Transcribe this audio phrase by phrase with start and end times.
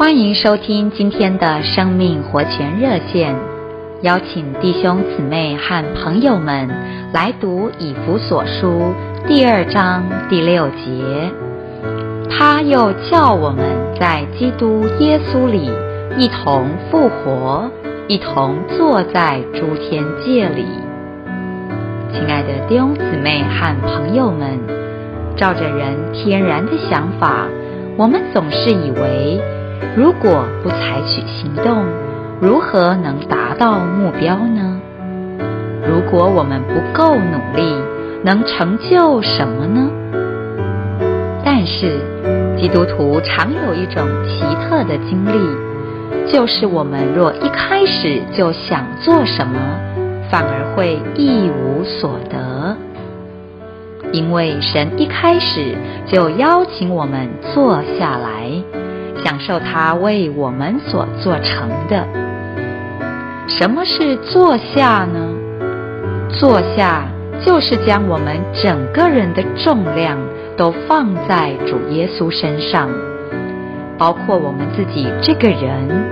[0.00, 3.36] 欢迎收听今天的生命活泉热线，
[4.00, 6.66] 邀请弟兄姊妹和朋友们
[7.12, 8.94] 来读以弗所书
[9.28, 11.30] 第二章第六节。
[12.30, 13.62] 他又叫我们
[14.00, 15.70] 在基督耶稣里
[16.16, 17.70] 一同复活，
[18.08, 20.64] 一同坐在诸天界里。
[22.10, 24.58] 亲爱的弟兄姊妹和朋友们，
[25.36, 27.46] 照着人天然的想法，
[27.98, 29.38] 我们总是以为，
[29.96, 31.84] 如果不采取行动，
[32.40, 34.80] 如何能达到目标呢？
[35.86, 37.74] 如果我们不够努力，
[38.22, 39.90] 能成就什么呢？
[41.44, 42.00] 但是，
[42.58, 49.58] 基督徒常有一种奇特的经历，就是我们若一开始就想做什么，
[50.30, 52.76] 反而会一无所得，
[54.12, 55.74] 因为神一开始
[56.06, 58.50] 就邀请我们坐下来，
[59.24, 62.06] 享受他为我们所做成的。
[63.48, 65.34] 什么是坐下呢？
[66.30, 67.04] 坐下
[67.44, 70.18] 就是将我们整个人的重量
[70.56, 72.88] 都放在主耶稣身上，
[73.98, 76.04] 包括我们自己这个人，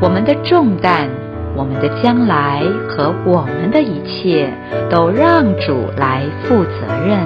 [0.00, 1.08] 我们的重担。
[1.56, 4.48] 我们的将来和我们的一切
[4.88, 6.70] 都让主来负责
[7.04, 7.18] 任，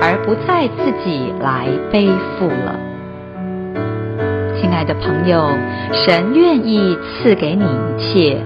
[0.00, 2.78] 而不再自己来背负了。
[4.76, 5.48] 亲爱的朋友，
[5.94, 8.36] 神愿意赐给你一切，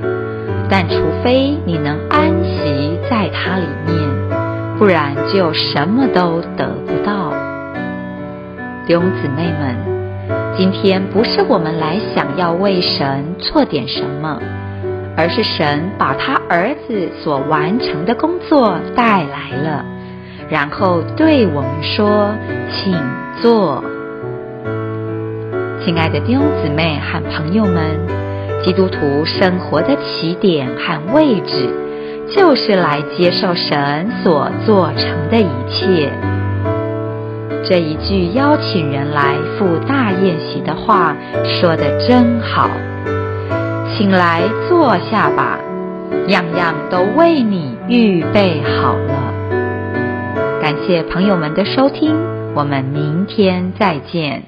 [0.68, 3.98] 但除非你能安息在他里面，
[4.78, 7.32] 不然就什么都得不到。
[8.86, 9.74] 弟兄姊妹们，
[10.56, 14.38] 今天不是我们来想要为神做点什么。
[15.16, 19.84] 而是神把他儿子所完成的工作带来了，
[20.48, 22.30] 然后对我们说
[22.70, 22.96] ：“请
[23.42, 23.82] 坐。”
[25.82, 27.98] 亲爱的弟兄姊妹和朋友们，
[28.62, 31.70] 基督徒生活的起点和位置，
[32.30, 36.12] 就是来接受神所做成的一切。
[37.66, 42.69] 这一句邀请人来赴大宴席的话，说得真好。
[43.96, 45.58] 请来坐下吧，
[46.28, 50.60] 样样都为你预备好了。
[50.60, 52.14] 感谢朋友们的收听，
[52.54, 54.38] 我们明天再见。